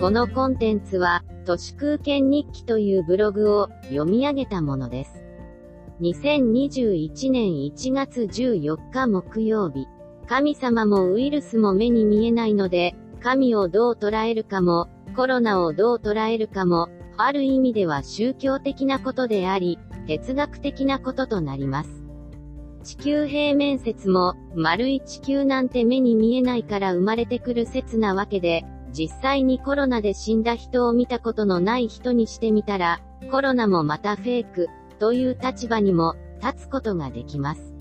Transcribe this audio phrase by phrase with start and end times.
[0.00, 5.24] このコンテンツは、都市空間日記というブログを読み上げたものです。
[6.00, 9.88] 2021年1月14日木曜日。
[10.28, 22.04] 神様もウイルスも目に見えないので、神をどう捉えるかも、コロナをどう捉えるかも、ある意味では宗教的なことであり、哲学的なこととなります。
[22.84, 28.64] 地球平面説も、丸い地球なんて目に見えないから生まれてくる説なわけで、
[28.98, 34.66] 実際にコロナで死んだ人を見たことのない人にしてみたら、コロナもまたフェイク、
[34.98, 37.74] という立場にも、立つことができます。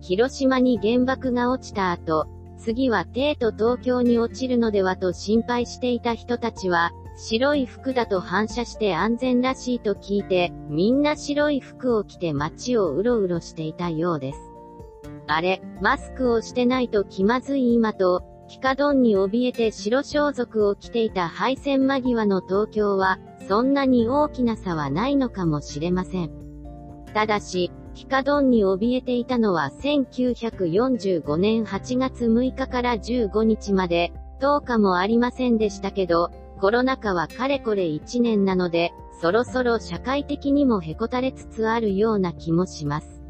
[0.00, 2.26] 広島に原爆が落ちた後、
[2.56, 14.38] 次は帝都東京に落ちるのではと心配していた人たちは、白い服だと反射して安全らしいと聞いて、みんな白い服を着て街をうろうろしていたようです。
[15.26, 26.30] あれ、マスクをしてないと気まずい今と、ピカドンに怯えて白装束を着ていた敗戦間際の東京は、そんなに大きな差はないのかもしれません。
[27.12, 43.20] ただし、ピカドンに怯えていたのは1945年8月6日から15日まで、10日もありませんでしたけど、コロナ禍はかれこれ1年なので、そろそろ社会的にもへこたれつつあるような気もします。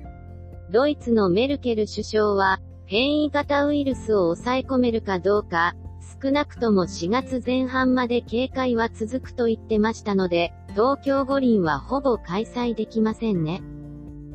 [0.70, 2.60] ドイツのメルケル首相は、
[2.90, 5.74] 変異型ウイルスを抑え込めるかどうか、
[6.22, 13.60] 少なくとも4月前半まで警戒は続くと言ってましたので、東京五輪はほぼ開催できませんね。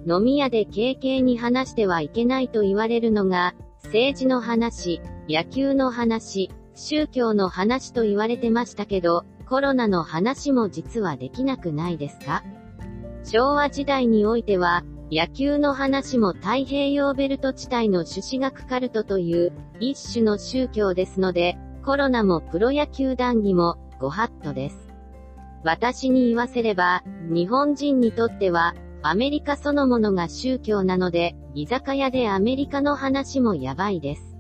[0.08, 12.44] 飲み屋で軽々に話してはいけないと言われるのが、政治の話、野球の話、宗教の話と言われてましたけど、コロナの話も実はできなくないですか？
[13.24, 14.84] 昭和時代においては、
[15.16, 24.90] 野球の話も太平洋ベルト地帯の朱子学カルトという一種の宗教ですので、コロナもプロ野球談義もご法度です。
[25.64, 28.74] 私に言わせれば、日本人にとっては、
[29.04, 34.36] アメリカそのものが宗教なので、居酒屋でアメリカの話もやばいです。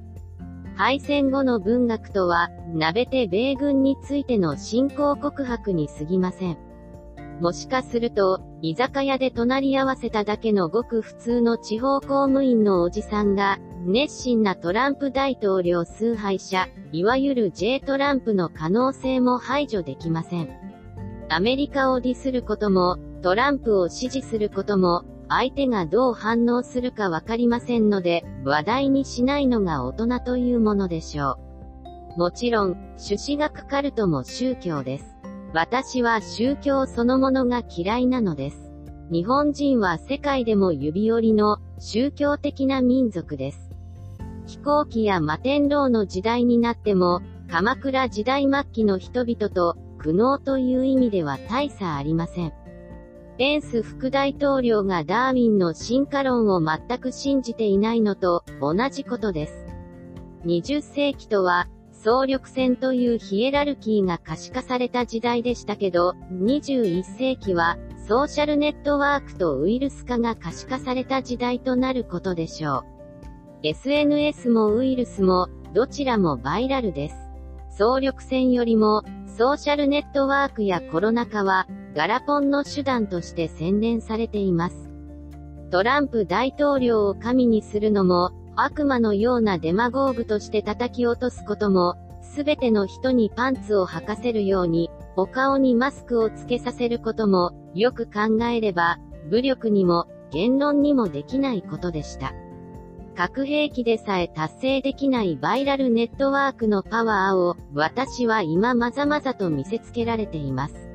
[0.75, 6.72] 敗戦後の文学とは、鍋て米軍についての信仰告白に過ぎません。
[7.39, 20.49] もしかすると、居酒屋で隣り合わせただけのごく普通の地方公務員のおじさんが、熱心なトランプ大統領崇拝者、いわゆる J トランプの可能性も排除できません。
[21.29, 31.37] アメリカをディスることも、トランプを支持することも、相手がどう反応するかわかりませんので、話題にしないのが大人というものでしょ
[32.15, 32.19] う。
[32.19, 35.15] もちろん、朱子学カルトも宗教です。
[35.53, 38.71] 私は宗教そのものが嫌いなのです。
[39.11, 43.69] 日本人は世界でも指折りの宗教的な民族です。
[44.47, 47.21] 飛行機や摩天楼の時代になっても、
[47.51, 52.53] 鎌倉時代末期の人々と苦悩という意味では大差ありません。
[53.37, 59.65] ペンス副大統領がダーウィンの進化論を全く信じていないのと同じことです。
[60.45, 61.67] 20世紀とは、
[62.03, 67.77] 総力戦というヒエラルキーが可視化された時代でしたけど、21世紀は、
[68.09, 72.83] ソーシャルネットワークとウイルス化が可視化された時代となることでしょう。
[73.63, 77.15] SNS もウイルスも、どちらもバイラルです。
[77.69, 79.03] 総力戦よりも、
[79.37, 84.89] ソーシャルネットワークやコロナ禍は、ガラポンの手段として洗練されています。
[85.71, 98.97] トランプ大統領を神にするのも、悪魔のようなデマゴーグとして叩き落とすことも、すべての人にパンツを履かせるように、お顔にマスクをつけさせることも、よく考えれば、
[99.29, 102.33] 武力にも、言論にもできないことでした。
[103.15, 110.89] 核兵器でさえ達成できないバイラルネットワークのパワーを、私は今まざまざと見せつけられています。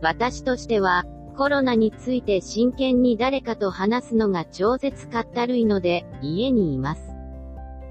[0.00, 7.10] 私としては、コロナについて真剣に誰かと話すのが超絶かったるいので、家にいます。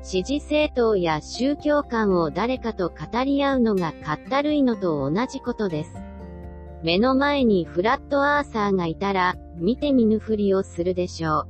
[0.02, 5.92] 支持政党や宗教観を誰かと語り合うのがかったるいのと同じことです。
[6.84, 11.48] 目の前にフラットアーサーがいたら、見て見ぬふりをするでしょう。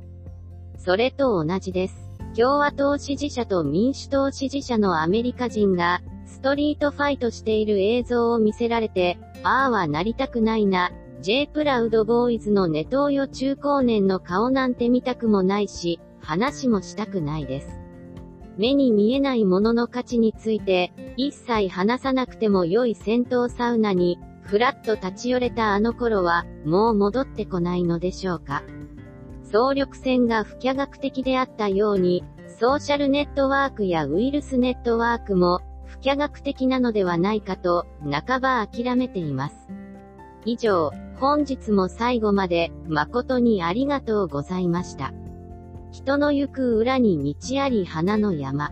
[0.78, 2.10] それと同じです。
[2.36, 10.90] 共和党支持者と民主党支持者のアメリカ人が、ストリートファイトしている映像を見せられて、ああはなりたくないな。
[11.22, 17.78] J プラウドボーイズのネトウヨ中高年の顔なんて見たくもないし、話もしたくないです。
[18.56, 28.62] 目に見えないものの価値について、一切話さなくても良い戦闘サウナに、ふらっと立ち寄れたあの頃は、もう戻ってこないのでしょうか。
[29.42, 32.24] 総力戦が不可逆的であったように、
[32.58, 39.68] ソーシャルネットワークやウイルスネットワークも、不可逆的なのではないかと、半ば諦めています。
[40.46, 40.90] 以上、
[41.20, 45.12] 本日も最後まで、誠にありがとうございました。
[45.92, 48.70] 人の行く裏に道あり花の山。